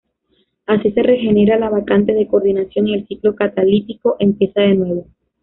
[0.65, 5.05] Así se regenera la vacante de coordinación y el ciclo catalítico empieza de nuevo.